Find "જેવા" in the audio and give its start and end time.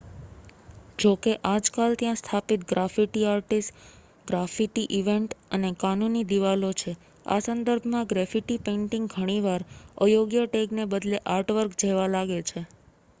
11.81-12.11